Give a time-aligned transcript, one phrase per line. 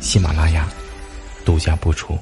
[0.00, 0.68] 喜马拉雅
[1.44, 2.16] 独家播出。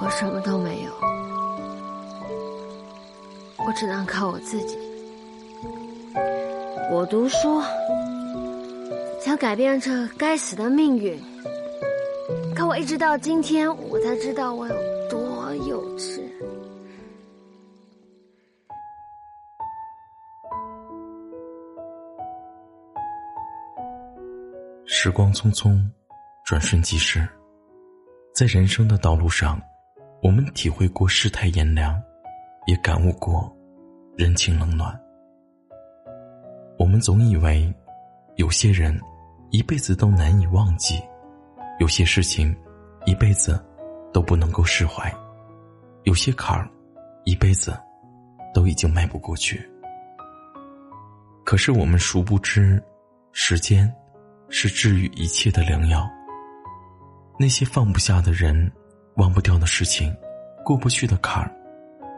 [0.00, 0.92] 我什么都没有，
[3.58, 4.76] 我只能靠我自己。
[6.90, 7.62] 我读书，
[9.20, 11.20] 想改变这该死的命运，
[12.56, 14.74] 可我一直到今天，我才知道我有
[25.00, 25.80] 时光匆匆，
[26.44, 27.24] 转瞬即逝，
[28.34, 29.56] 在人生的道路上。
[30.24, 32.02] 我们体会过世态炎凉，
[32.66, 33.48] 也感悟过
[34.16, 35.00] 人情冷暖。
[36.80, 37.72] 我们总以为
[38.34, 39.00] 有些人
[39.50, 41.00] 一辈子都难以忘记，
[41.78, 42.52] 有些事情
[43.06, 43.64] 一辈子
[44.12, 45.14] 都不能够释怀，
[46.02, 46.68] 有些坎儿
[47.22, 47.72] 一辈子
[48.52, 49.64] 都已经迈不过去。
[51.44, 52.82] 可是我们殊不知，
[53.30, 53.88] 时间
[54.48, 56.08] 是治愈一切的良药。
[57.38, 58.70] 那些放不下的人。
[59.16, 60.16] 忘不掉的事情，
[60.64, 61.50] 过不去的坎儿，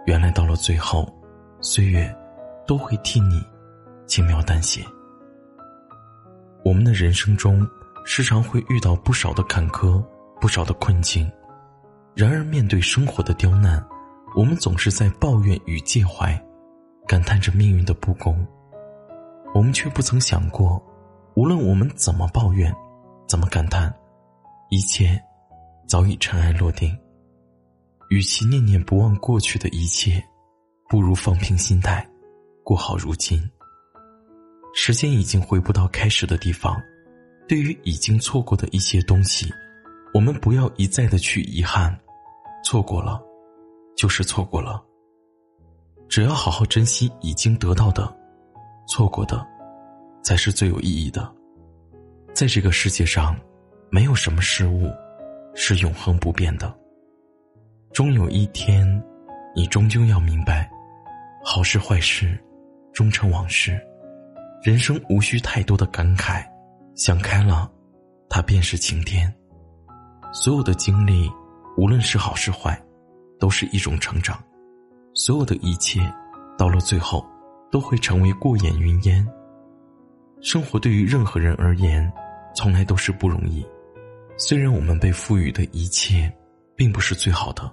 [0.04, 1.10] 原来到了最后，
[1.62, 2.14] 岁月
[2.66, 3.42] 都会替你
[4.06, 4.84] 轻描淡写。
[6.62, 7.66] 我们的人生中，
[8.04, 10.04] 时常会遇到不少的坎坷，
[10.42, 11.32] 不少的困境。
[12.14, 13.82] 然而，面对生活的刁难，
[14.36, 16.38] 我们总是在抱怨与介怀，
[17.08, 18.46] 感叹着命运的不公。
[19.54, 20.78] 我们却不曾想过，
[21.40, 22.70] 无论我们怎么抱怨，
[23.26, 23.90] 怎么感叹，
[24.68, 25.18] 一切。
[25.88, 26.94] 早已尘埃落定。
[28.10, 30.22] 与其念念不忘过去的一切，
[30.86, 32.06] 不如放平心态，
[32.62, 33.42] 过好如今。
[34.74, 36.76] 时间已经回不到开始的地方，
[37.48, 39.50] 对于已经错过的一些东西，
[40.12, 41.98] 我们不要一再的去遗憾。
[42.62, 43.18] 错过了，
[43.96, 44.84] 就是错过了。
[46.06, 48.14] 只要好好珍惜已经得到的，
[48.86, 49.42] 错过的，
[50.22, 51.34] 才是最有意义的。
[52.40, 53.38] 在这个世界上，
[53.90, 54.90] 没有什么事物。
[55.54, 56.74] 是永恒不变的。
[57.92, 58.82] 终有一天，
[59.54, 60.66] 你终究要明白，
[61.44, 62.42] 好事坏事，
[62.94, 63.78] 终成往事。
[64.62, 66.42] 人生无需太多的感慨，
[66.94, 67.70] 想开了，
[68.30, 69.30] 它便是晴天。
[70.32, 71.30] 所有的经历，
[71.76, 72.82] 无论是好是坏，
[73.38, 74.42] 都是一种成长。
[75.12, 76.00] 所有的一切，
[76.56, 77.22] 到了最后，
[77.70, 79.28] 都会成为过眼云烟。
[80.40, 82.10] 生活对于任何人而言，
[82.60, 83.66] 从来都是不容易。
[84.36, 86.30] 虽然我们被赋予的一切，
[86.76, 87.72] 并不是最好的，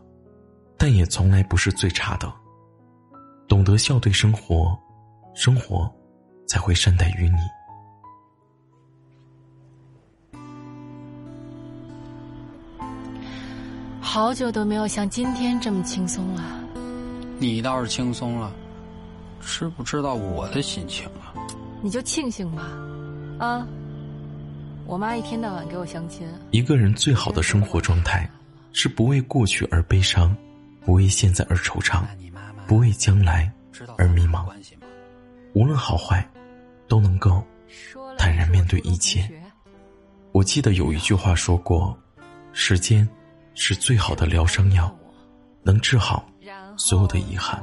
[0.78, 2.34] 但也从来不是最差的。
[3.50, 4.80] 懂得笑对生活，
[5.36, 5.94] 生活
[6.48, 7.38] 才会善待于你。
[14.00, 16.64] 好久都没有像今天这么轻松了。
[17.40, 18.54] 你倒是轻松了，
[19.42, 21.36] 知不知道我的心情啊？
[21.82, 22.64] 你就庆幸吧，
[23.38, 23.68] 啊。
[24.88, 26.26] 我妈一天到晚给我相亲。
[26.52, 28.28] 一个人最好的生活状态，
[28.72, 30.34] 是不为过去而悲伤，
[30.86, 32.06] 不为现在而惆怅，
[32.66, 33.52] 不为将来
[33.98, 34.48] 而迷茫。
[35.54, 36.26] 无论好坏，
[36.88, 37.44] 都能够
[38.18, 39.30] 坦然面对一切。
[40.32, 41.98] 我记得有一句话说过
[42.54, 43.08] ：“时间
[43.56, 44.96] 是最好的疗伤药，
[45.64, 46.30] 能治好
[46.78, 47.62] 所有的遗憾。”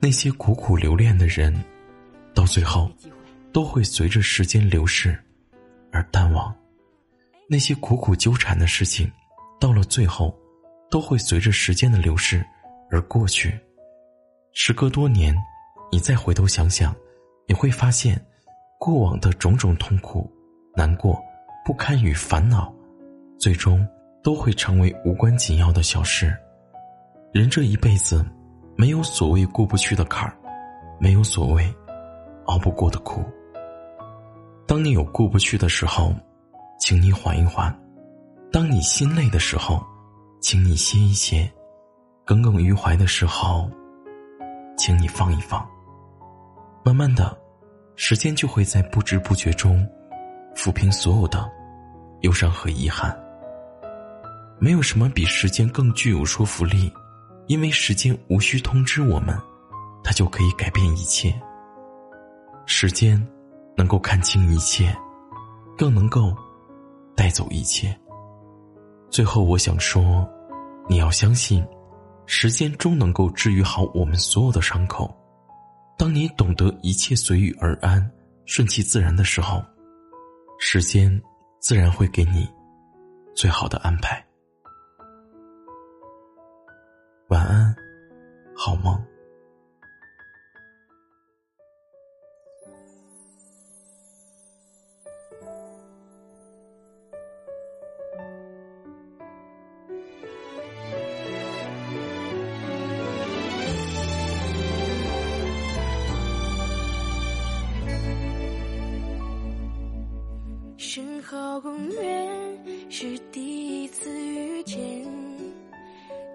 [0.00, 1.54] 那些苦苦留恋的人，
[2.32, 2.90] 到最后
[3.52, 5.22] 都会随着时间流逝。
[5.92, 6.54] 而淡忘，
[7.48, 9.10] 那些苦苦纠缠的事情，
[9.60, 10.36] 到了最后，
[10.90, 12.44] 都会随着时间的流逝
[12.90, 13.58] 而过去。
[14.52, 15.34] 时隔多年，
[15.92, 16.94] 你再回头想想，
[17.46, 18.20] 你会发现，
[18.78, 20.30] 过往的种种痛苦、
[20.74, 21.20] 难过、
[21.64, 22.72] 不堪与烦恼，
[23.38, 23.86] 最终
[24.22, 26.36] 都会成为无关紧要的小事。
[27.32, 28.24] 人这一辈子，
[28.76, 30.36] 没有所谓过不去的坎儿，
[30.98, 31.72] 没有所谓
[32.46, 33.22] 熬不过的苦。
[34.70, 36.14] 当你有过不去的时候，
[36.78, 37.74] 请你缓一缓；
[38.52, 39.84] 当你心累的时候，
[40.40, 41.44] 请你歇一歇；
[42.24, 43.68] 耿耿于怀的时候，
[44.78, 45.68] 请你放一放。
[46.84, 47.36] 慢慢的，
[47.96, 49.84] 时间就会在不知不觉中
[50.54, 51.50] 抚平所有的
[52.20, 53.12] 忧伤和遗憾。
[54.60, 56.92] 没有什么比时间更具有说服力，
[57.48, 59.36] 因为时间无需通知我们，
[60.04, 61.34] 它就可以改变一切。
[62.66, 63.20] 时间
[63.80, 64.94] 能够看清一切，
[65.74, 66.36] 更能够
[67.16, 67.98] 带走一切。
[69.08, 70.28] 最后，我想说，
[70.86, 71.66] 你要相信，
[72.26, 75.10] 时间终能够治愈好我们所有的伤口。
[75.96, 78.06] 当你懂得一切随遇而安、
[78.44, 79.64] 顺其自然的时候，
[80.58, 81.10] 时间
[81.58, 82.46] 自然会给你
[83.34, 84.22] 最好的安排。
[87.28, 87.74] 晚安，
[88.54, 89.02] 好梦。
[111.30, 112.28] 身后公园
[112.90, 114.80] 是第一次遇见。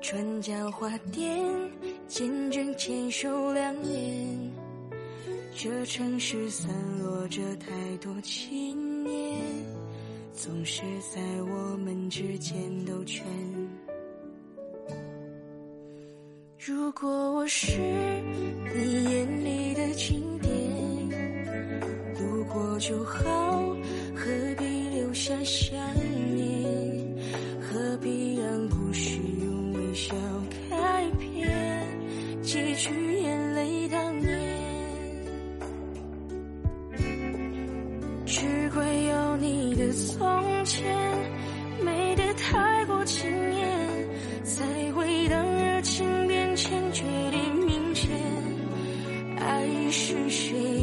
[0.02, 1.38] 川江花店，
[2.08, 4.26] 见证牵手两年。
[5.54, 9.38] 这城市散落着太多情念，
[10.34, 10.82] 总是
[11.14, 12.56] 在我们之间
[12.86, 13.26] 兜圈。
[16.58, 17.74] 如果我是
[18.74, 20.54] 你眼里的景点，
[22.18, 23.75] 路过就好，
[25.28, 25.76] 留下想
[26.36, 26.46] 念？
[27.60, 29.92] 何必让故事用微？
[29.96, 30.14] 笑
[30.70, 31.52] 开篇，
[32.44, 32.92] 几句
[33.24, 34.30] 眼泪当年，
[38.28, 40.96] 只怪有你的从前
[41.84, 43.68] 美得太过惊艳，
[44.44, 48.12] 才会当热情变迁，决定明显，
[49.40, 50.75] 爱是谁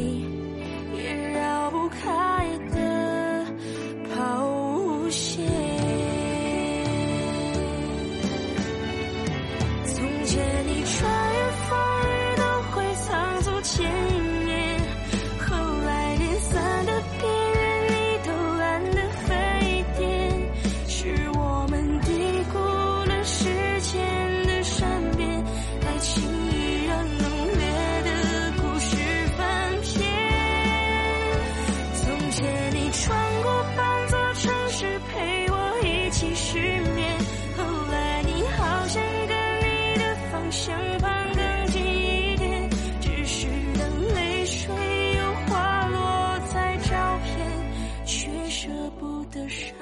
[49.49, 49.73] 山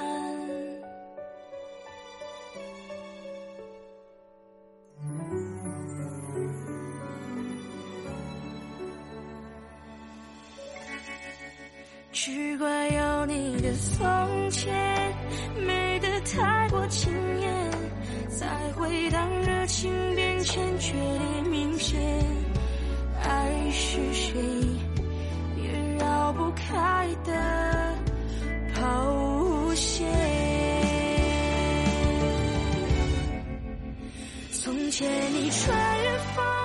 [12.14, 14.72] 只怪有你的从前
[15.66, 17.72] 美得太过惊艳，
[18.30, 22.00] 才会当热情变迁，决裂明显。
[23.24, 24.40] 爱是谁
[25.58, 27.08] 也绕不开
[35.02, 36.61] 愿你穿越风。